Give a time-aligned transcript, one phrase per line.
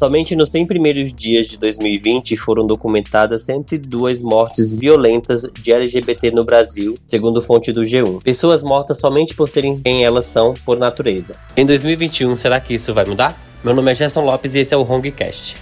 [0.00, 6.42] Somente nos 100 primeiros dias de 2020 foram documentadas 102 mortes violentas de LGBT no
[6.42, 8.22] Brasil, segundo fonte do G1.
[8.22, 11.34] Pessoas mortas somente por serem quem elas são por natureza.
[11.54, 13.38] Em 2021, será que isso vai mudar?
[13.62, 15.56] Meu nome é Gerson Lopes e esse é o Hongcast.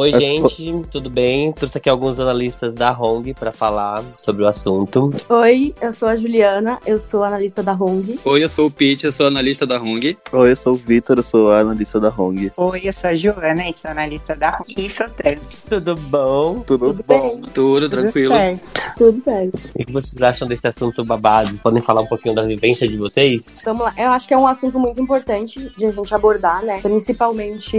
[0.00, 1.52] Oi, gente, tudo bem?
[1.52, 5.10] Trouxe aqui alguns analistas da Hong para falar sobre o assunto.
[5.28, 8.18] Oi, eu sou a Juliana, eu sou analista da Hong.
[8.24, 10.16] Oi, eu sou o Pete, eu sou analista da Hong.
[10.32, 12.50] Oi, eu sou o Vitor, eu sou analista da Hong.
[12.56, 15.66] Oi, eu sou a Joana e sou analista da Hong e sou trans.
[15.68, 16.60] Tudo bom?
[16.60, 17.36] Tudo, Tudo bom?
[17.36, 17.50] bem?
[17.52, 18.32] Tudo tranquilo.
[18.32, 18.94] Tudo certo.
[18.96, 19.60] Tudo certo.
[19.78, 21.48] O que vocês acham desse assunto babado?
[21.48, 23.60] Vocês podem falar um pouquinho da vivência de vocês?
[23.66, 23.92] Vamos lá.
[23.98, 26.80] Eu acho que é um assunto muito importante de a gente abordar, né?
[26.80, 27.76] Principalmente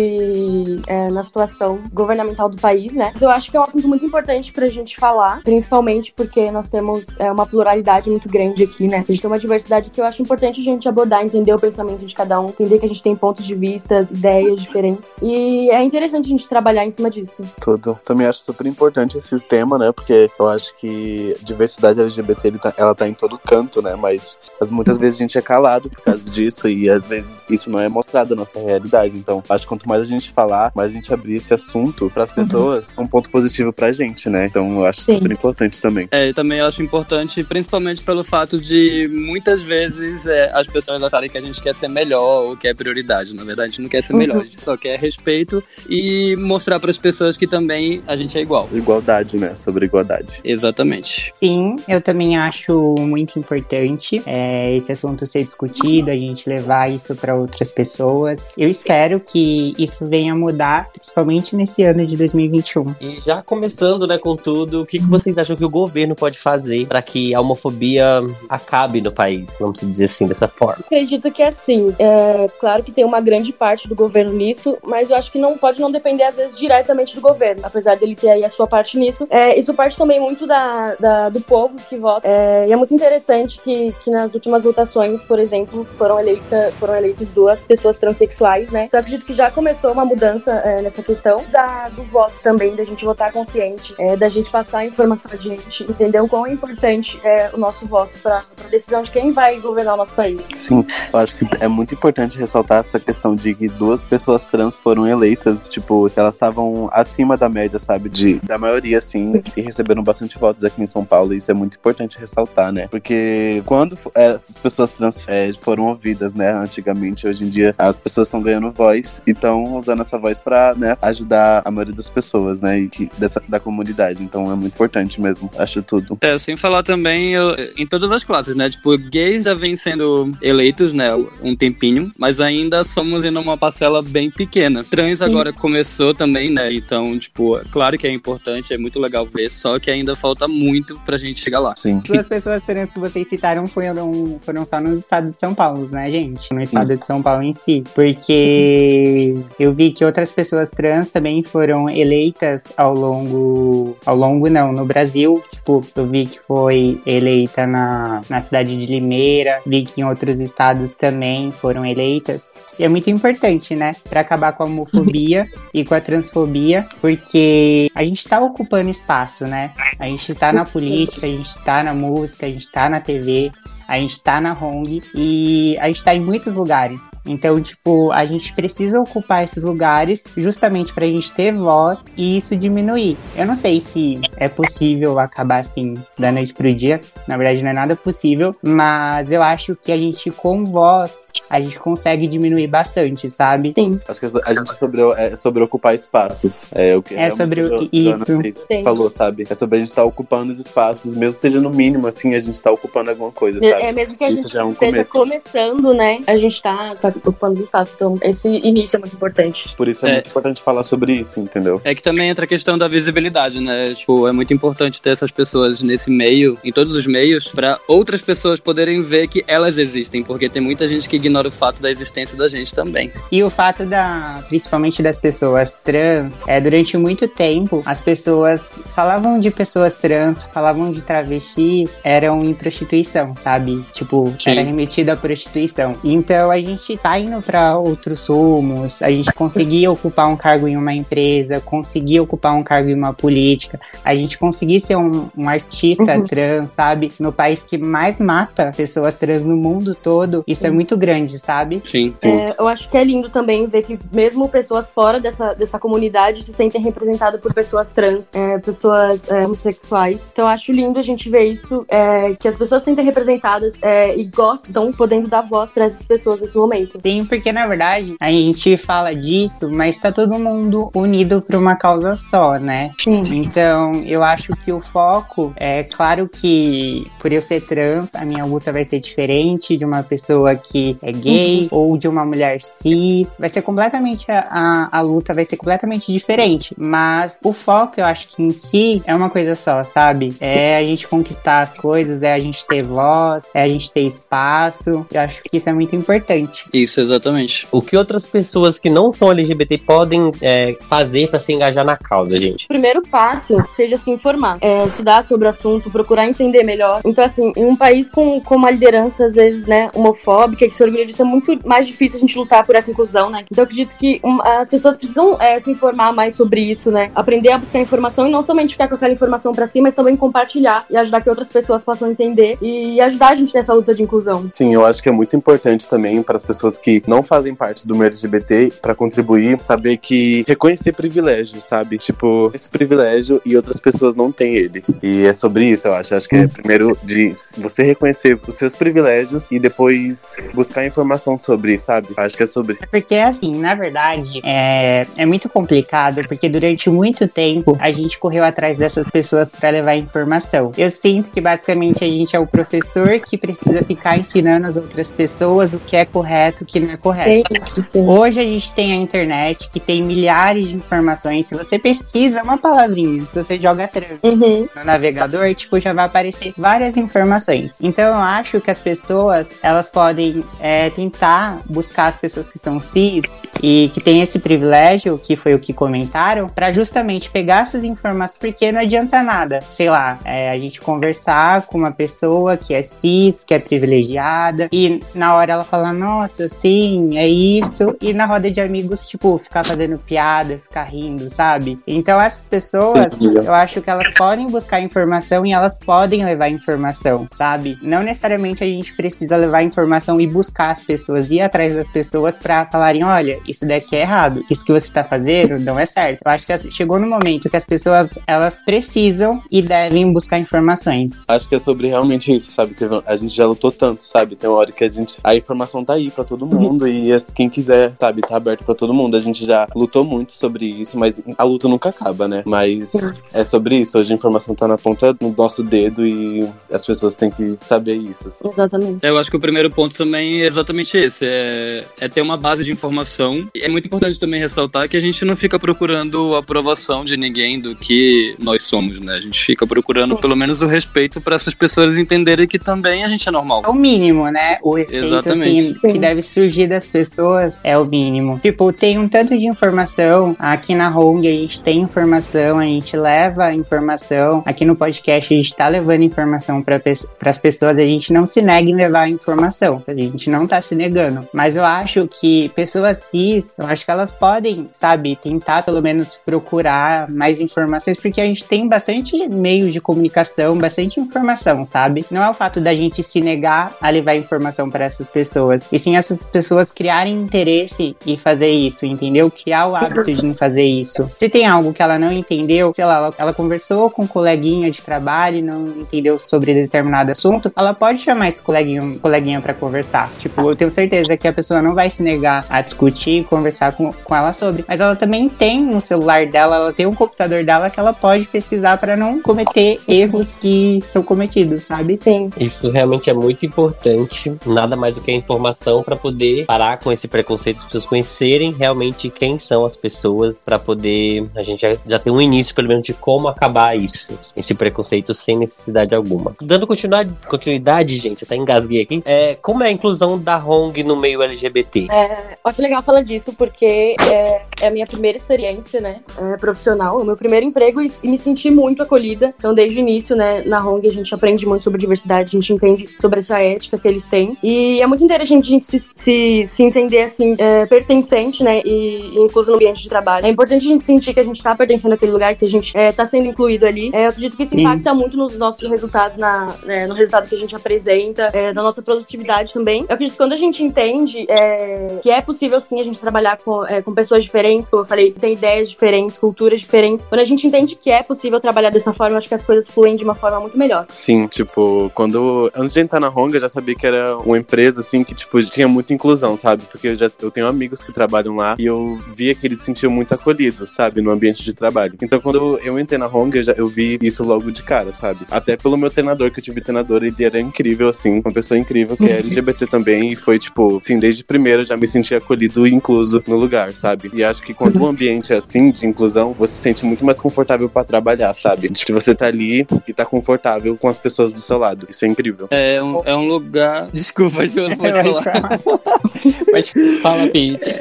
[0.85, 2.10] é, na situação governamental
[2.49, 3.09] do país, né?
[3.13, 6.69] Mas eu acho que é um assunto muito importante pra gente falar, principalmente porque nós
[6.69, 8.97] temos é, uma pluralidade muito grande aqui, né?
[9.07, 12.05] A gente tem uma diversidade que eu acho importante a gente abordar, entender o pensamento
[12.05, 15.13] de cada um, entender que a gente tem pontos de vista, ideias diferentes.
[15.21, 17.41] E é interessante a gente trabalhar em cima disso.
[17.59, 17.99] Tudo.
[18.03, 19.91] Também acho super importante esse tema, né?
[19.91, 23.95] Porque eu acho que diversidade LGBT tá- ela tá em todo canto, né?
[23.95, 27.69] Mas as- muitas vezes a gente é calado por causa disso e às vezes isso
[27.69, 29.17] não é mostrado na nossa realidade.
[29.17, 32.23] Então, acho que quanto mais a gente falar, mais a gente abrir esse assunto para
[32.23, 34.45] as pessoas, é um ponto positivo pra gente, né?
[34.45, 35.16] Então, eu acho Sim.
[35.16, 36.08] super importante também.
[36.11, 41.03] É, e também eu acho importante, principalmente pelo fato de muitas vezes é, as pessoas
[41.03, 43.35] acharem que a gente quer ser melhor ou quer prioridade.
[43.35, 46.80] Na verdade, a gente não quer ser melhor, a gente só quer respeito e mostrar
[46.80, 48.69] para as pessoas que também a gente é igual.
[48.71, 49.55] Igualdade, né?
[49.55, 50.41] Sobre igualdade.
[50.43, 51.31] Exatamente.
[51.36, 57.15] Sim, eu também acho muito importante é, esse assunto ser discutido, a gente levar isso
[57.15, 58.47] para outras pessoas.
[58.58, 62.95] Eu espero que isso venha mudar, principalmente nesse ano de 2021.
[63.02, 66.39] E já começando, né, com tudo, o que, que vocês acham que o governo pode
[66.39, 69.56] fazer para que a homofobia acabe no país?
[69.59, 70.83] Vamos dizer assim, dessa forma.
[70.86, 71.94] Acredito que é assim.
[72.00, 75.58] É, claro que tem uma grande parte do governo nisso, mas eu acho que não
[75.58, 77.61] pode não depender, às vezes, diretamente do governo.
[77.64, 79.26] Apesar dele ter aí a sua parte nisso.
[79.30, 82.27] É, isso parte também muito da, da- do povo que vota.
[82.27, 86.95] É, e é muito interessante que, que nas últimas votações, por exemplo, foram, eleita, foram
[86.95, 88.86] eleitas duas pessoas transexuais, né?
[88.86, 92.75] Então eu acredito que já começou uma mudança é, nessa questão da, do voto também,
[92.75, 97.19] da gente votar consciente, é, da gente passar a informação adiante, entender o quão importante
[97.23, 100.47] é o nosso voto para a decisão de quem vai governar o nosso país.
[100.55, 104.77] Sim, eu acho que é muito importante ressaltar essa questão de que duas pessoas trans
[104.77, 108.09] foram eleitas, tipo, elas estavam acima da média, sabe?
[108.09, 111.33] De, da maioria, assim, e receberam bastante votos aqui em São Paulo.
[111.33, 112.87] E isso é muito importante ressaltar, né?
[112.87, 117.97] Porque quando é, essas pessoas trans é, foram ouvidas, né, antigamente, hoje em dia, as
[117.97, 122.10] pessoas estão ganhando voz e estão usando essa voz pra, né, ajudar a maioria das
[122.10, 124.23] pessoas, né, e que, dessa, da comunidade.
[124.23, 126.17] Então é muito importante mesmo, acho tudo.
[126.22, 128.69] É, sem falar também eu- em todas as classes, né?
[128.69, 131.10] Tipo, gays já vêm sendo eleitos, né?
[131.42, 134.83] Um tempinho, mas ainda somos em uma parcela bem pequena.
[134.83, 136.71] Trans agora começou também, né?
[136.74, 140.48] Então, tipo, é claro que é importante, é muito legal ver, só que ainda falta
[140.48, 141.75] muito pra gente chegar lá.
[141.75, 142.01] Sim.
[142.06, 146.10] Duas pessoas trans que vocês citaram foram, foram só no estado de São Paulo, né,
[146.12, 146.54] gente?
[146.54, 147.83] No estado de São Paulo em si.
[147.95, 153.98] Porque eu vi que outras pessoas trans também foram eleitas ao longo.
[154.06, 155.44] Ao longo, não, no Brasil.
[155.51, 160.39] Tipo, eu vi que foi eleita na, na cidade de Limeira, vi que em outros
[160.39, 162.50] estados também foram eleitas.
[162.80, 163.94] E é muito importante, né?
[164.10, 169.45] Pra acabar com a homofobia e com a transfobia, porque a gente tá ocupando espaço,
[169.45, 169.72] né?
[170.00, 173.51] A gente tá na política, a gente tá na música, a gente tá na TV,
[173.92, 177.01] a gente tá na Hong e a gente tá em muitos lugares.
[177.25, 182.56] Então, tipo, a gente precisa ocupar esses lugares justamente pra gente ter voz e isso
[182.56, 183.18] diminuir.
[183.36, 187.00] Eu não sei se é possível acabar assim da noite pro dia.
[187.27, 191.15] Na verdade, não é nada possível, mas eu acho que a gente com voz
[191.50, 193.74] a gente consegue diminuir bastante, sabe?
[193.77, 194.00] Sim.
[194.07, 196.65] Acho que a gente é sobre, é sobre ocupar espaços.
[196.74, 198.39] É, o que É sobre o- isso.
[198.68, 198.83] Sim.
[198.83, 199.45] falou, sabe?
[199.50, 202.62] É sobre a gente estar ocupando os espaços, mesmo seja no mínimo, assim, a gente
[202.62, 203.71] tá ocupando alguma coisa, sabe?
[203.83, 205.12] É mesmo que a Isso gente já é um esteja começo.
[205.12, 206.19] começando, né?
[206.27, 207.93] A gente tá, tá ocupando o espaço.
[207.95, 209.73] Então, esse início é muito importante.
[209.75, 210.13] Por isso é, É.
[210.15, 211.81] muito importante falar sobre isso, entendeu?
[211.83, 213.93] É que também entra a questão da visibilidade, né?
[213.93, 218.21] Tipo, é muito importante ter essas pessoas nesse meio, em todos os meios, pra outras
[218.21, 221.89] pessoas poderem ver que elas existem, porque tem muita gente que ignora o fato da
[221.91, 223.11] existência da gente também.
[223.31, 229.39] E o fato da, principalmente das pessoas trans, é durante muito tempo as pessoas falavam
[229.39, 233.83] de pessoas trans, falavam de travestis, eram em prostituição, sabe?
[233.93, 234.51] Tipo, Sim.
[234.51, 235.95] era remetido à prostituição.
[236.03, 240.77] Então a gente tá indo para outros rumos, a gente conseguir ocupar um cargo em
[240.77, 245.50] uma empresa, conseguir ocupar um cargo em uma política, a gente conseguir ser um, um
[245.50, 246.25] artista uhum.
[246.25, 247.12] trans, sabe?
[247.19, 251.81] No país que mais mata pessoas trans no mundo todo, isso é muito grande, sabe?
[251.86, 252.13] Sim.
[252.19, 252.31] Sim.
[252.31, 256.44] É, eu acho que é lindo também ver que mesmo pessoas fora dessa, dessa comunidade
[256.44, 260.30] se sentem representadas por pessoas trans, é, pessoas é, homossexuais.
[260.31, 263.81] Então eu acho lindo a gente ver isso, é, que as pessoas se sentem representadas
[263.81, 266.90] é, e gostam, podendo dar voz para essas pessoas nesse momento.
[267.03, 271.75] Sim, porque na verdade a gente fala disso, mas tá todo mundo unido por uma
[271.75, 272.91] causa só, né?
[273.01, 273.21] Sim.
[273.33, 278.45] Então eu acho que o foco é claro que por eu ser trans, a minha
[278.45, 281.67] luta vai ser diferente de uma pessoa que é gay uhum.
[281.71, 283.35] ou de uma mulher cis.
[283.39, 286.73] Vai ser completamente a, a, a luta vai ser completamente diferente.
[286.77, 290.35] Mas o foco, eu acho que em si é uma coisa só, sabe?
[290.39, 294.01] É a gente conquistar as coisas, é a gente ter voz, é a gente ter
[294.01, 295.05] espaço.
[295.11, 296.65] Eu acho que isso é muito importante.
[296.81, 297.68] Isso, exatamente.
[297.72, 301.98] O que outras pessoas que não são LGBT podem é, fazer para se engajar na
[301.98, 302.66] causa, gente?
[302.66, 307.01] O primeiro passo seja se informar, é, estudar sobre o assunto, procurar entender melhor.
[307.06, 310.83] Então, assim, em um país com, com uma liderança, às vezes, né, homofóbica, que se
[310.83, 313.44] orgulha disso, é muito mais difícil a gente lutar por essa inclusão, né?
[313.50, 317.12] Então, eu acredito que um, as pessoas precisam é, se informar mais sobre isso, né?
[317.13, 320.16] Aprender a buscar informação e não somente ficar com aquela informação para si, mas também
[320.16, 324.01] compartilhar e ajudar que outras pessoas possam entender e ajudar a gente nessa luta de
[324.01, 324.50] inclusão.
[324.51, 327.88] Sim, eu acho que é muito importante também para as pessoas que não fazem parte
[327.88, 331.97] do meio LGBT para contribuir, saber que reconhecer privilégio, sabe?
[331.97, 334.83] Tipo, esse privilégio e outras pessoas não têm ele.
[335.01, 336.15] E é sobre isso, eu acho.
[336.15, 341.77] Acho que é primeiro de você reconhecer os seus privilégios e depois buscar informação sobre,
[341.77, 342.07] sabe?
[342.18, 342.77] Acho que é sobre.
[342.81, 348.19] É porque assim, na verdade, é, é muito complicado, porque durante muito tempo a gente
[348.19, 350.71] correu atrás dessas pessoas para levar informação.
[350.77, 355.12] Eu sinto que basicamente a gente é o professor que precisa ficar ensinando as outras
[355.12, 357.53] pessoas o que é correto, que não é correto.
[357.53, 358.07] Isso, sim.
[358.07, 361.47] Hoje a gente tem a internet que tem milhares de informações.
[361.47, 364.67] Se você pesquisa uma palavrinha, se você joga trans uhum.
[364.75, 367.75] no navegador, tipo, já vai aparecer várias informações.
[367.79, 372.81] Então eu acho que as pessoas elas podem é, tentar buscar as pessoas que são
[372.81, 373.23] cis
[373.61, 378.37] e que tem esse privilégio, que foi o que comentaram, para justamente pegar essas informações,
[378.37, 382.83] porque não adianta nada, sei lá, é, a gente conversar com uma pessoa que é
[382.83, 388.25] cis, que é privilegiada, e na hora ela fala, nossa, sim, é isso, e na
[388.25, 391.77] roda de amigos, tipo, ficar fazendo piada, ficar rindo, sabe?
[391.85, 397.27] Então essas pessoas, eu acho que elas podem buscar informação e elas podem levar informação,
[397.35, 397.77] sabe?
[397.81, 402.37] Não necessariamente a gente precisa levar informação e buscar as pessoas, ir atrás das pessoas
[402.37, 406.21] para falarem, olha, isso daqui é errado, isso que você está fazendo não é certo.
[406.25, 411.24] Eu acho que chegou no momento que as pessoas elas precisam e devem buscar informações.
[411.27, 412.75] Acho que é sobre realmente isso, sabe?
[413.06, 414.36] A gente já lutou tanto, sabe?
[414.36, 417.50] Tem uma hora que a gente a informação tá aí para todo mundo e quem
[417.50, 419.15] quiser, sabe, tá aberto para todo mundo.
[419.18, 422.44] A gente já lutou muito sobre isso, mas a luta nunca acaba, né?
[422.45, 422.94] Mas
[423.33, 423.97] é sobre isso.
[423.97, 427.95] Hoje a informação tá na ponta do nosso dedo e as pessoas têm que saber
[427.95, 428.27] isso.
[428.27, 428.47] Assim.
[428.47, 429.06] Exatamente.
[429.06, 432.63] Eu acho que o primeiro ponto também é exatamente esse, é, é ter uma base
[432.63, 437.17] de informação é muito importante também ressaltar que a gente não fica procurando aprovação de
[437.17, 439.15] ninguém do que nós somos, né?
[439.15, 443.07] A gente fica procurando pelo menos o respeito para essas pessoas entenderem que também a
[443.07, 443.63] gente é normal.
[443.65, 444.57] É o mínimo, né?
[444.61, 445.77] O respeito Exatamente.
[445.77, 448.39] assim, que deve surgir das pessoas é o mínimo.
[448.39, 452.95] Tipo, tem um tanto de informação aqui na Hong, a gente tem informação, a gente
[452.95, 454.44] leva informação.
[454.45, 456.81] Aqui no podcast a gente tá levando informação para
[457.25, 460.75] as pessoas, a gente não se nega em levar informação, a gente não tá se
[460.75, 461.27] negando.
[461.33, 462.99] Mas eu acho que pessoas
[463.31, 468.26] cis eu acho que elas podem, sabe, tentar pelo menos procurar mais informações, porque a
[468.26, 472.06] gente tem bastante meio de comunicação, bastante informação, sabe?
[472.11, 475.80] Não é o fato da gente se negar a levar informação para essas pessoas, e
[475.80, 479.30] sim essas pessoas criarem interesse em fazer isso, entendeu?
[479.31, 481.07] Criar o hábito de fazer isso.
[481.11, 484.69] Se tem algo que ela não entendeu, sei lá, ela, ela conversou com um coleguinha
[484.71, 489.54] de trabalho e não entendeu sobre determinado assunto, ela pode chamar esse coleguinha, coleguinha para
[489.54, 490.09] conversar.
[490.19, 493.92] Tipo, eu tenho certeza que a pessoa não vai se negar a discutir conversar com,
[493.92, 494.63] com ela sobre.
[494.68, 498.25] Mas ela também tem no celular dela, ela tem um computador dela que ela pode
[498.25, 501.99] pesquisar para não cometer erros que são cometidos, sabe?
[502.01, 502.30] Sim.
[502.37, 504.35] Isso realmente é muito importante.
[504.45, 508.51] Nada mais do que a informação para poder parar com esse preconceito, as pessoas conhecerem
[508.51, 512.68] realmente quem são as pessoas, para poder a gente já, já ter um início, pelo
[512.68, 516.34] menos, de como acabar isso, esse preconceito sem necessidade alguma.
[516.42, 519.01] Dando continuidade, continuidade gente, até engasguei aqui.
[519.06, 521.88] É, como é a inclusão da Hong no meio LGBT?
[521.92, 525.96] É, olha que legal falando cima disso, porque é, é a minha primeira experiência, né,
[526.17, 529.34] é, profissional, o meu primeiro emprego e, e, me senti muito acolhida.
[529.38, 532.53] Então, desde o início, né, na Hong, a gente aprende muito sobre diversidade, a gente
[532.53, 534.38] entende sobre essa ética que eles têm.
[534.41, 539.15] E é muito interessante a gente se, se, se entender, assim, é, pertencente, né, e,
[539.15, 540.25] e incluso no ambiente de trabalho.
[540.25, 542.75] É importante a gente sentir que a gente tá pertencendo àquele lugar, que a gente
[542.77, 543.89] é, tá sendo incluído ali.
[543.93, 544.62] É, eu acredito que isso Sim.
[544.62, 548.62] impacta muito nos nossos resultados, na, né, no resultado que a gente apresenta, é, na
[548.62, 549.86] nossa produtividade também.
[549.88, 553.38] Eu acredito que quando a gente entende é, que é possível, sim, a gente trabalhar
[553.38, 557.08] com, é, com pessoas diferentes, como eu falei, tem ideias diferentes, culturas diferentes.
[557.08, 559.68] Quando a gente entende que é possível trabalhar dessa forma, eu acho que as coisas
[559.68, 560.86] fluem de uma forma muito melhor.
[560.90, 562.52] Sim, tipo, quando.
[562.56, 565.42] Antes de entrar na Honga, eu já sabia que era uma empresa, assim, que, tipo,
[565.44, 566.64] tinha muita inclusão, sabe?
[566.70, 569.72] Porque eu já eu tenho amigos que trabalham lá e eu via que eles se
[569.72, 571.02] sentiam muito acolhidos, sabe?
[571.02, 571.94] No ambiente de trabalho.
[572.02, 575.26] Então, quando eu entrei na Honga, eu, já, eu vi isso logo de cara, sabe?
[575.32, 578.98] Até pelo meu treinador, que eu tive treinador, ele era incrível, assim, uma pessoa incrível,
[578.98, 582.74] que é LGBT também, e foi, tipo, assim, desde primeiro já me senti acolhido e
[582.82, 584.10] incluso no lugar, sabe?
[584.14, 587.20] E acho que quando o ambiente é assim, de inclusão, você se sente muito mais
[587.20, 588.70] confortável para trabalhar, sabe?
[588.70, 591.86] De que você tá ali e tá confortável com as pessoas do seu lado.
[591.90, 592.48] Isso é incrível.
[592.50, 593.88] É um, é um lugar.
[593.94, 595.60] Desculpa, João, não pode falar.
[596.51, 597.72] Mas fala, Pete.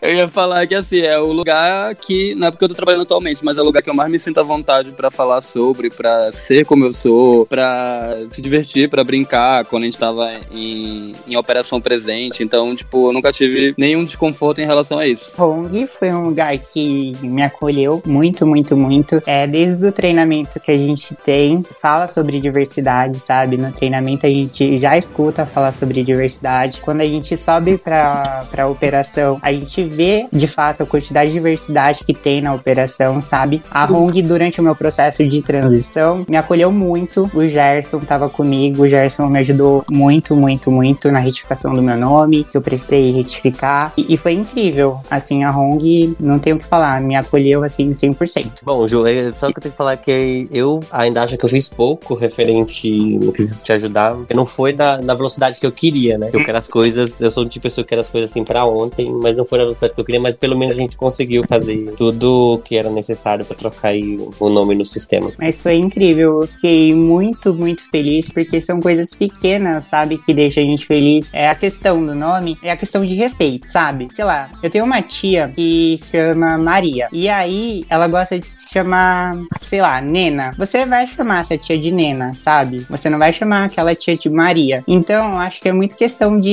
[0.00, 3.02] Eu ia falar que assim, é o lugar que, não é porque eu tô trabalhando
[3.02, 5.90] atualmente, mas é o lugar que eu mais me sinto à vontade para falar sobre,
[5.90, 11.12] para ser como eu sou, para se divertir, para brincar quando a gente tava em,
[11.26, 12.42] em operação presente.
[12.42, 15.32] Então, tipo, eu nunca tive nenhum desconforto em relação a isso.
[15.38, 19.22] Hong foi um lugar que me acolheu muito, muito, muito.
[19.26, 23.56] É, desde o treinamento que a gente tem, fala sobre diversidade, sabe?
[23.56, 26.80] No treinamento a gente já escuta falar sobre diversidade.
[26.80, 31.34] Quando a gente sobe pra, pra operação, a gente vê de fato a quantidade de
[31.34, 33.62] diversidade que tem na operação, sabe?
[33.70, 37.30] A Hong, durante o meu processo de transição, me acolheu muito.
[37.32, 41.96] O Gerson tava comigo, o Gerson me ajudou muito, muito, muito na retificação do meu
[41.96, 43.92] nome, que eu precisei retificar.
[43.96, 45.00] E, e foi incrível.
[45.10, 48.62] Assim, a Hong, não tenho o que falar, me acolheu assim 100%.
[48.64, 51.48] Bom, Ju, é só que eu tenho que falar que eu ainda acho que eu
[51.48, 55.72] fiz pouco referente no que te ajudar, porque não foi na, na velocidade que eu
[55.72, 56.30] queria, né?
[56.32, 58.44] Eu quero as coisas, eu sou um tipo de pessoa que quer as coisas assim
[58.44, 60.96] pra ontem, mas não foi na velocidade que eu queria, mas pelo menos a gente
[60.96, 65.32] conseguiu fazer tudo o que era necessário para trocar aí o nome no sistema.
[65.38, 70.62] Mas foi incrível, eu fiquei muito, muito feliz, porque são coisas pequenas, sabe, que deixam
[70.62, 71.28] a gente feliz.
[71.32, 74.08] É a questão do nome, é a questão de respeito, sabe?
[74.12, 78.72] Sei lá, eu tenho uma tia que chama Maria, e aí ela gosta de se
[78.72, 80.52] chamar, sei lá, Nena.
[80.56, 82.86] Você vai chamar essa tia de Nena, sabe?
[82.88, 84.84] Você não vai chamar aquela tia de Maria.
[84.86, 86.46] Então, acho que é muito questão de,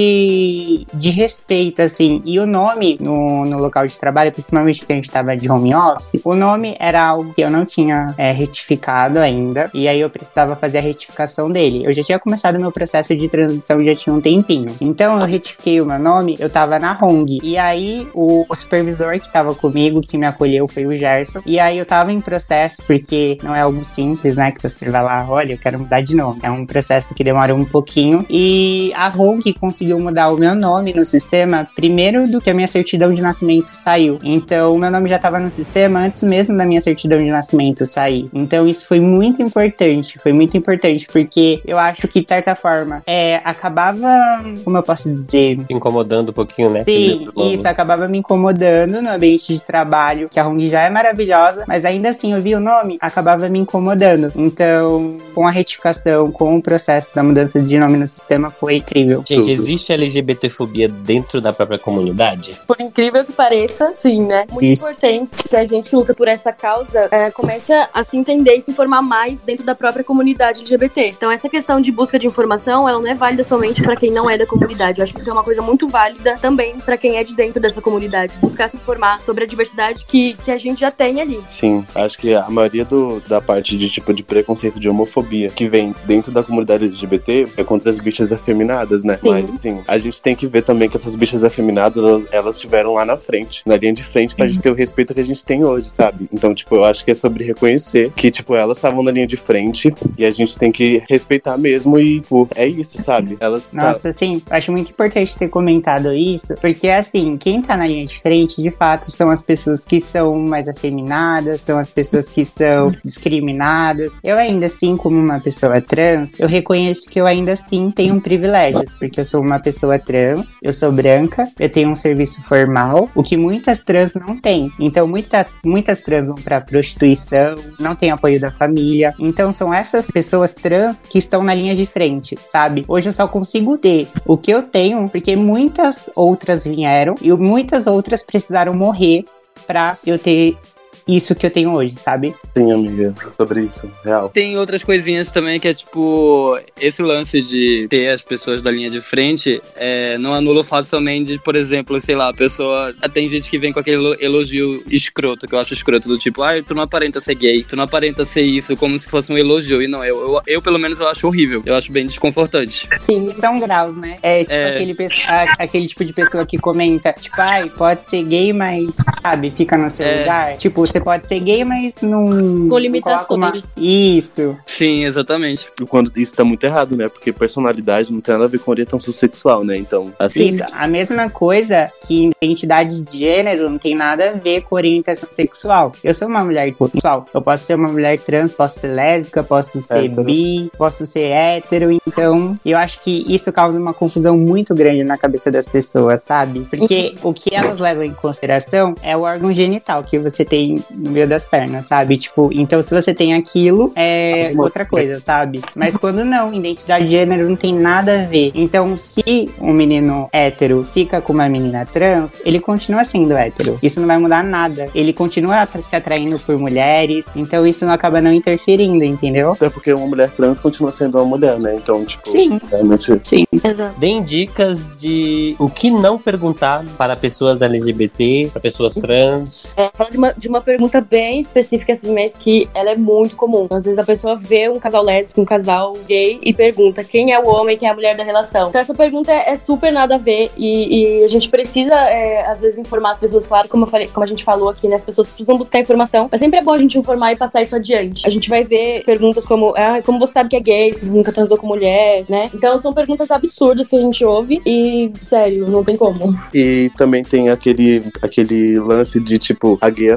[0.94, 2.22] de respeito, assim.
[2.26, 5.74] E o nome no, no local de trabalho, principalmente que a gente tava de home
[5.76, 9.70] office, o nome era algo que eu não tinha é, retificado ainda.
[9.74, 11.84] E aí eu precisava fazer a retificação dele.
[11.86, 14.68] Eu já tinha começado meu processo de transição já tinha um tempinho.
[14.80, 17.40] Então eu retifiquei o meu nome, eu tava na Hong.
[17.44, 21.42] E aí o, o supervisor que tava comigo, que me acolheu, foi o Gerson.
[21.46, 24.52] E aí eu tava em processo, porque não é algo simples, né?
[24.52, 26.40] Que você vai lá, olha, eu quero mudar de nome.
[26.44, 28.26] É um processo que demora um pouquinho.
[28.30, 32.68] E a Hong conseguiu mudar o meu nome no sistema primeiro do que a minha
[32.68, 34.20] certidão de nascimento saiu.
[34.24, 37.86] Então, o meu nome já estava no sistema antes mesmo da minha certidão de nascimento
[37.86, 38.30] sair.
[38.34, 40.20] Então, isso foi muito importante.
[40.20, 44.44] Foi muito importante, porque eu acho que, de certa forma, é, acabava.
[44.64, 45.58] Como eu posso dizer?
[45.70, 46.84] Incomodando um pouquinho, né?
[46.84, 51.64] Sim, isso acabava me incomodando no ambiente de trabalho, que a Hong já é maravilhosa,
[51.68, 54.32] mas ainda assim eu vi o nome, acabava me incomodando.
[54.36, 59.24] Então, com a retificação, com o processo da mudança de nome no sistema, foi incrível.
[59.28, 62.60] Gente, existe LGBTfobia dentro da própria comunidade?
[62.68, 64.46] Por incrível que pareça, sim, né?
[64.52, 64.84] Muito Isso.
[64.84, 68.72] importante que a gente luta por essa causa é, comece a se entender e se
[68.72, 71.10] informar mais dentro da própria comunidade LGBT.
[71.10, 74.30] Então, essa questão de busca de informação, ela não é válida somente para quem não
[74.30, 75.00] é da comunidade.
[75.00, 77.62] Eu acho que isso é uma coisa muito válida também para quem é de dentro
[77.62, 78.34] dessa comunidade.
[78.40, 81.42] Buscar se informar sobre a diversidade que, que a gente já tem ali.
[81.48, 85.68] Sim, acho que a maioria do, da parte de tipo de preconceito de homofobia que
[85.68, 89.18] vem dentro da comunidade LGBT é contra as bichas afeminadas, né?
[89.18, 89.30] Sim.
[89.30, 93.06] Mas assim, a gente tem que ver também que essas bichas afeminadas, elas, estiveram lá
[93.06, 94.52] na frente, na linha de frente, pra uhum.
[94.52, 96.28] gente ter o respeito que a gente tem hoje, sabe?
[96.32, 99.38] Então, tipo, eu acho que é sobre reconhecer que, tipo, elas estavam na linha de
[99.38, 103.38] frente e a gente tem que respeitar mesmo e, tipo, é isso, sabe?
[103.40, 103.64] Elas.
[103.64, 104.14] Tá Nossa, tá...
[104.14, 108.62] sim, acho muito importante ter comentado isso, porque assim, quem tá na linha de frente,
[108.62, 114.14] de fato, são as pessoas que são mais afeminadas, são as pessoas que são discriminadas.
[114.24, 118.94] Eu ainda assim, como uma pessoa trans, eu reconheço que eu ainda assim tenho privilégios,
[118.96, 123.10] porque eu sou uma pessoa pessoa trans, eu sou branca, eu tenho um serviço formal,
[123.16, 124.72] o que muitas trans não têm.
[124.80, 129.14] Então, muitas, muitas trans vão pra prostituição, não tem apoio da família.
[129.20, 132.86] Então, são essas pessoas trans que estão na linha de frente, sabe?
[132.88, 137.88] Hoje eu só consigo ter o que eu tenho, porque muitas outras vieram e muitas
[137.88, 139.26] outras precisaram morrer
[139.68, 140.58] pra eu ter
[141.08, 142.34] isso que eu tenho hoje, sabe?
[142.56, 144.30] Sim, amiga, sobre isso, real.
[144.30, 148.90] Tem outras coisinhas também que é tipo, esse lance de ter as pessoas da linha
[148.90, 152.94] de frente é, não anula o fato também de, por exemplo, sei lá, a pessoa.
[153.14, 156.52] Tem gente que vem com aquele elogio escroto, que eu acho escroto, do tipo, ah,
[156.66, 159.82] tu não aparenta ser gay, tu não aparenta ser isso, como se fosse um elogio.
[159.82, 161.62] E não, eu, eu, eu pelo menos eu acho horrível.
[161.66, 162.88] Eu acho bem desconfortante.
[163.00, 164.16] Sim, são graus, né?
[164.22, 164.74] É tipo É.
[164.76, 164.96] Aquele,
[165.28, 169.78] a- aquele tipo de pessoa que comenta, tipo, ai, pode ser gay, mas, sabe, fica
[169.78, 170.20] no seu É.
[170.20, 170.58] lugar.
[170.58, 172.28] Tipo, você pode ser gay, mas não.
[172.30, 173.38] Com não limitações.
[173.38, 174.58] uma- Isso.
[174.66, 175.68] Sim, exatamente.
[175.82, 177.08] E Quando isso tá muito errado, né?
[177.08, 179.78] Porque personalidade não tem nada a ver com orientação sexual, né?
[179.78, 180.48] Então, assim.
[180.50, 185.30] Isso, a mesma coisa que identidade de gênero não tem nada a ver com orientação
[185.32, 185.92] sexual.
[186.04, 187.26] Eu sou uma mulher sexual.
[187.34, 190.24] Eu posso ser uma mulher trans, posso ser lésbica, posso ser Hétero.
[190.24, 191.92] bi, posso ser hétero.
[192.08, 196.62] Então, eu acho que isso causa uma confusão muito grande na cabeça das pessoas, sabe?
[196.70, 201.12] Porque o que elas levam em consideração é o órgão genital que você tem no
[201.12, 202.18] meio das pernas, sabe?
[202.18, 205.62] Tipo, então se você tem aquilo, é outra coisa, sabe?
[205.76, 208.52] Mas quando não, identidade de gênero não tem nada a ver.
[208.56, 213.80] Então, se um menino hétero fica com uma menina trans, ele continua sendo hétero.
[213.82, 214.88] Isso não vai mudar nada.
[214.94, 219.52] Ele continua se atraindo por mulheres, então isso não acaba não interferindo, entendeu?
[219.52, 221.76] Até porque uma mulher trans continua sendo uma mulher, né?
[221.76, 222.60] Então, tipo, Sim.
[222.70, 223.20] realmente.
[223.24, 223.46] Sim.
[223.52, 224.00] Exato.
[224.00, 229.74] Deem dicas de o que não perguntar para pessoas LGBT, para pessoas trans.
[229.78, 230.73] É, falar de uma, de uma pergunta
[231.10, 233.68] bem específica assim, mas que ela é muito comum.
[233.70, 237.40] Às vezes a pessoa vê um casal lésbico, um casal gay e pergunta quem é
[237.40, 238.70] o homem, quem é a mulher da relação.
[238.70, 242.46] Então essa pergunta é, é super nada a ver e, e a gente precisa, é,
[242.46, 243.48] às vezes, informar as pessoas.
[243.48, 244.96] Claro, como, falei, como a gente falou aqui, né?
[244.96, 247.76] As pessoas precisam buscar informação, mas sempre é bom a gente informar e passar isso
[247.76, 248.26] adiante.
[248.26, 251.32] A gente vai ver perguntas como, ah, como você sabe que é gay, se nunca
[251.32, 252.50] transou com mulher, né?
[252.54, 256.38] Então são perguntas absurdas que a gente ouve e, sério, não tem como.
[256.54, 260.12] E também tem aquele, aquele lance de, tipo, a gay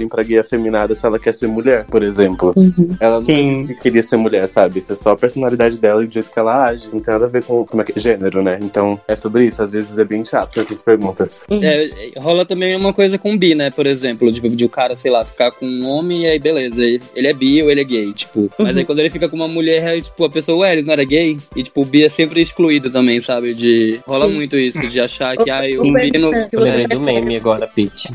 [0.00, 2.54] perguntarem pra gay afeminada se ela quer ser mulher, por exemplo.
[2.98, 3.44] Ela nunca Sim.
[3.44, 4.78] disse que queria ser mulher, sabe?
[4.78, 6.88] Isso é só a personalidade dela e o jeito que ela age.
[6.92, 8.58] Não tem nada a ver com como é que é gênero, né?
[8.62, 9.62] Então é sobre isso.
[9.62, 11.44] Às vezes é bem chato essas perguntas.
[11.50, 13.70] É, rola também uma coisa com bi, né?
[13.70, 16.80] Por exemplo, tipo, de o cara, sei lá, ficar com um homem e aí beleza,
[17.14, 18.50] ele é bi ou ele é gay, tipo.
[18.58, 20.92] Mas aí quando ele fica com uma mulher, aí, tipo, a pessoa, ué, ele não
[20.92, 21.36] era gay?
[21.56, 23.54] E, tipo, o bi é sempre excluído também, sabe?
[23.54, 24.00] De.
[24.06, 24.34] Rola Sim.
[24.34, 26.32] muito isso, de achar que, ai, um Super bi não.
[26.50, 28.08] Eu lembrei do meme agora, Pete.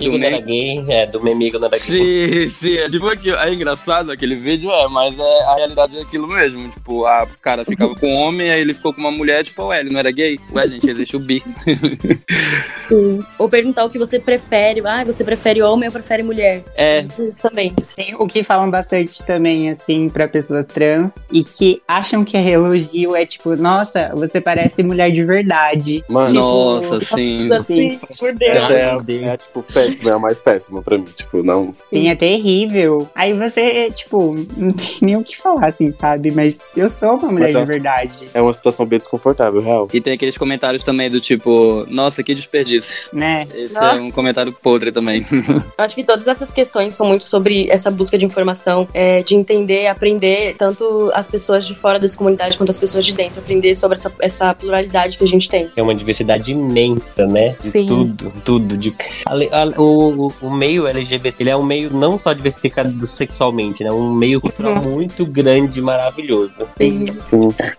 [0.00, 1.86] Igor não era gay, é, do meme Igor não era gay.
[1.86, 3.36] Sim, sim, é tipo aquilo.
[3.36, 6.68] É engraçado aquele vídeo, é, mas é, a realidade é aquilo mesmo.
[6.68, 9.64] Tipo, a o cara ficava com um homem, aí ele ficou com uma mulher, tipo,
[9.64, 10.38] ué, ele não era gay?
[10.52, 11.42] Ué, gente, existe o bi.
[12.88, 13.22] Sim.
[13.38, 14.80] Ou perguntar o que você prefere.
[14.86, 16.64] Ah, você prefere homem ou prefere mulher?
[16.74, 17.72] É, Isso também.
[17.94, 23.14] Tem o que falam bastante também, assim, pra pessoas trans e que acham que elogio
[23.14, 26.02] é tipo, nossa, você parece mulher de verdade.
[26.08, 27.52] Mano, nossa, sim.
[27.52, 28.06] Assim, Sim.
[28.18, 28.54] por Deus.
[28.70, 29.22] é, Meu Deus.
[29.22, 31.04] é, tipo, péssima, é a mais péssima pra mim.
[31.04, 31.74] Tipo, não.
[31.88, 33.08] Sim, é terrível.
[33.14, 36.30] Aí você, tipo, não tem nem o que falar, assim, sabe?
[36.32, 39.88] Mas eu sou uma mulher é- de verdade, É uma situação bem desconfortável, real.
[39.92, 43.08] E tem aqueles comentários também do tipo, nossa, que desperdício.
[43.12, 43.46] né?
[43.54, 43.98] Esse Nossa.
[43.98, 45.24] é um comentário podre também.
[45.78, 49.34] Eu acho que todas essas questões são muito sobre essa busca de informação, é, de
[49.34, 53.74] entender, aprender, tanto as pessoas de fora dessa comunidade quanto as pessoas de dentro, aprender
[53.74, 55.70] sobre essa, essa pluralidade que a gente tem.
[55.76, 57.56] É uma diversidade imensa, né?
[57.60, 57.86] De Sim.
[57.86, 58.76] tudo, tudo.
[58.76, 58.94] De...
[59.26, 63.90] Ale- a- o, o meio LGBT ele é um meio não só diversificado sexualmente, né?
[63.92, 66.52] Um meio cultural muito grande e maravilhoso.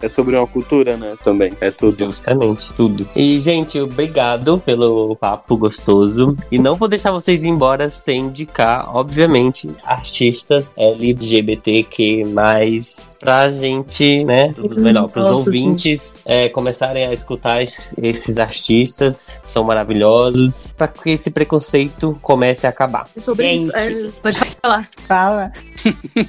[0.02, 1.16] É sobre uma cultura, né?
[1.24, 1.52] Também.
[1.62, 2.06] É tudo.
[2.06, 3.08] Justamente, tudo.
[3.16, 6.36] E, gente, obrigado pelo papo gostoso.
[6.52, 12.26] E não vou deixar vocês ir embora sem indicar, obviamente, artistas LGBTQ,
[13.20, 14.54] pra gente, né?
[14.54, 19.64] Pros, Uhum, melhor, pros nossa, ouvintes é, começarem a escutar es- esses artistas, que são
[19.64, 21.88] maravilhosos, pra que esse preconceito
[22.21, 23.08] comece a acabar.
[23.15, 23.63] É sobre Gente.
[23.67, 23.78] isso.
[23.78, 24.89] É, pode falar.
[25.08, 25.52] Fala.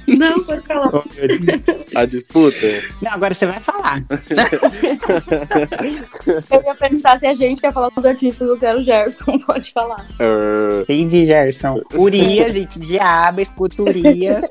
[0.07, 0.91] Não, pode falar.
[1.95, 2.67] A disputa.
[3.01, 4.03] Não, agora você vai falar.
[6.49, 9.37] Eu ia perguntar se a gente quer falar dos artistas ou se era o Gerson.
[9.45, 10.05] Pode falar.
[10.19, 11.81] Uh, Entendi, Gerson.
[11.93, 14.45] Urias, gente, diabo, escuta Urias.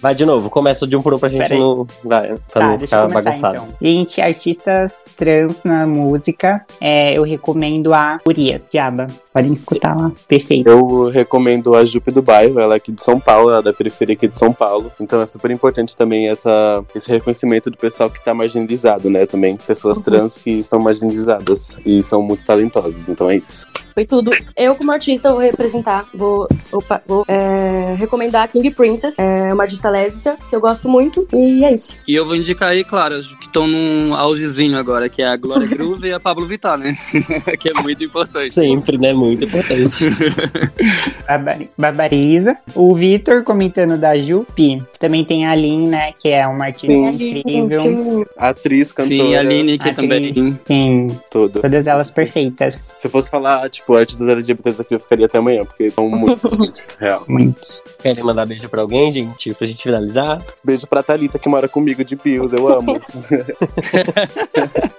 [0.00, 1.86] Vai de novo, começa de um por um pra gente Pera não.
[2.02, 3.54] Vai, pra Tá, não deixa eu ficar começar bagunçado.
[3.56, 3.68] então.
[3.82, 9.06] Gente, artistas trans na música, é, eu recomendo a Urias Diaba.
[9.32, 10.10] Podem escutar lá.
[10.26, 10.68] Perfeito.
[10.68, 13.72] Eu recomendo a Jupe do Bairro, ela é aqui de São Paulo, ela é da
[13.72, 14.90] periferia aqui de São Paulo.
[15.00, 19.26] Então é super importante também essa, esse reconhecimento do pessoal que tá marginalizado, né?
[19.26, 20.02] Também pessoas Uhum.
[20.04, 23.08] trans que estão marginalizadas e são muito talentosas.
[23.08, 23.66] Então é isso.
[24.00, 24.30] Foi tudo.
[24.56, 29.64] Eu, como artista, vou representar, vou, opa, vou é, recomendar a King Princess, é uma
[29.64, 31.92] artista lésbica que eu gosto muito, e é isso.
[32.08, 35.36] E eu vou indicar aí, claro, as que estão num augezinho agora, que é a
[35.36, 36.96] Glória Groove e a Pablo Vittar, né?
[37.60, 38.48] que é muito importante.
[38.48, 39.12] Sempre, né?
[39.12, 40.06] Muito importante.
[41.28, 42.56] Barbari- Barbariza.
[42.74, 44.78] O Vitor comentando da Jupi.
[44.98, 46.12] Também tem a Aline, né?
[46.18, 47.06] Que é uma artista Sim.
[47.08, 47.82] incrível.
[47.82, 48.24] Sim.
[48.38, 50.34] Atriz, cantora, Sim, a Aline aqui Atriz, também.
[50.64, 51.60] Sim, tudo.
[51.60, 52.94] todas elas perfeitas.
[52.96, 56.52] Se eu fosse falar, tipo, artistas LGBTs aqui, eu ficaria até amanhã, porque são muitos,
[56.52, 56.82] gente.
[56.98, 57.24] Real.
[57.28, 57.82] Muitos.
[58.00, 59.54] Querem mandar beijo pra alguém, gente?
[59.54, 60.42] Pra gente finalizar?
[60.64, 63.00] Beijo pra Thalita, que mora comigo de Bills, eu amo.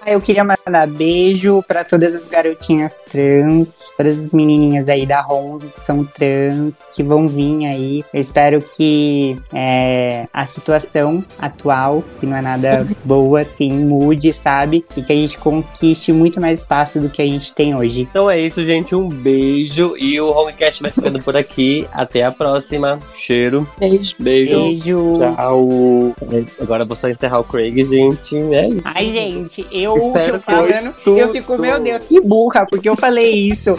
[0.03, 5.21] Ah, Eu queria mandar beijo pra todas as garotinhas trans, todas as menininhas aí da
[5.21, 8.03] Ronda que são trans, que vão vir aí.
[8.11, 14.83] Eu espero que é, a situação atual, que não é nada boa, assim, mude, sabe?
[14.97, 18.01] E que a gente conquiste muito mais espaço do que a gente tem hoje.
[18.01, 18.70] Então é isso, gente.
[18.95, 19.95] Um beijo.
[19.97, 21.87] E o Homecast vai ficando por aqui.
[21.91, 22.97] Até a próxima.
[22.99, 23.67] Cheiro.
[23.77, 24.15] Beijo.
[24.19, 24.59] Beijo.
[24.59, 25.13] Beijo!
[25.19, 26.15] Tchau.
[26.61, 28.37] Agora eu vou só encerrar o Craig, gente.
[28.37, 28.81] É isso.
[28.95, 31.17] Ai, gente, eu Espero tô falando, tudo.
[31.19, 33.77] eu fico, meu Deus, que burra, porque eu falei isso.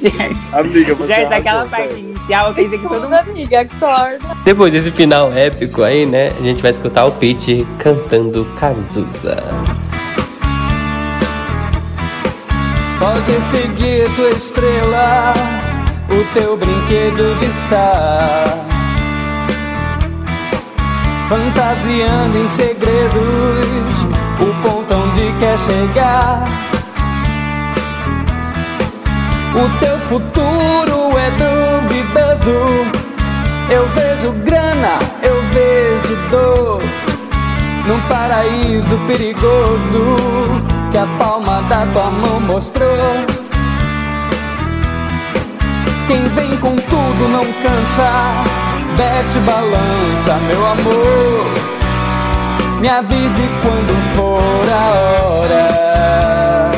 [0.00, 3.14] Gente, Amiga, você Já daquela parte inicial, eu pensei que todo mundo.
[3.14, 4.36] amiga, acorda.
[4.44, 6.28] Depois desse final épico aí, né?
[6.38, 9.42] A gente vai escutar o Pete cantando Cazuza.
[13.06, 15.32] Pode seguir tua estrela,
[16.10, 18.44] o teu brinquedo de estar.
[21.28, 24.02] Fantasiando em segredos,
[24.40, 26.48] o ponto onde quer chegar.
[29.54, 32.58] O teu futuro é duvidoso.
[33.70, 36.95] Eu vejo grana, eu vejo dor.
[37.86, 40.16] Num paraíso perigoso
[40.90, 42.98] que a palma da tua mão mostrou.
[46.08, 48.10] Quem vem com tudo não cansa,
[48.96, 51.46] bete balança, meu amor.
[52.80, 54.84] Me avise quando for a
[55.22, 56.75] hora.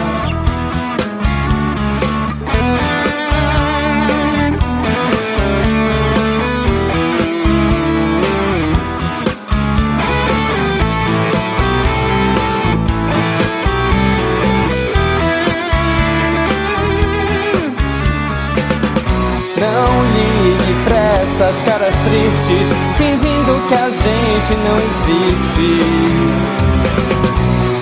[21.39, 25.71] Pra essas caras tristes, fingindo que a gente não existe.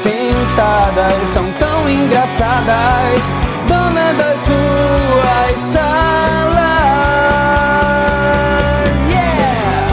[0.02, 3.22] Sentadas são tão engraçadas,
[3.66, 5.96] dona das suas salas.
[9.10, 9.88] Yeah!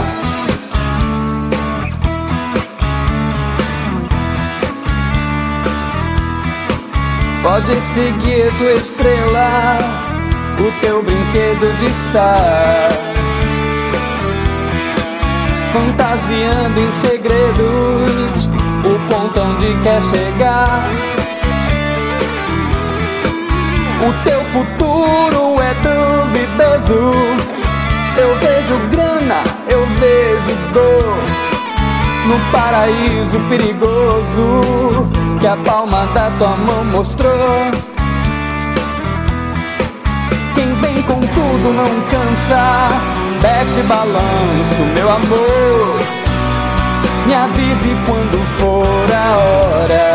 [7.42, 9.78] Pode seguir tua estrela,
[10.58, 13.03] o teu brinquedo de estar.
[15.74, 18.48] Fantasiando em segredos,
[18.84, 20.88] o ponto onde quer chegar.
[24.00, 27.10] O teu futuro é duvidoso.
[28.16, 31.18] Eu vejo grana, eu vejo dor.
[32.28, 35.10] No paraíso perigoso
[35.40, 37.72] que a palma da tua mão mostrou.
[40.54, 46.00] Quem vem com tudo não cansa, bete balanço, meu amor.
[47.26, 50.06] Me avise quando for a hora.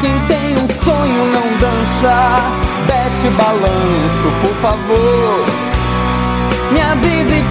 [0.00, 2.16] Quem tem um sonho não dança,
[2.88, 5.46] bete balanço, por favor.
[6.72, 7.44] Me avise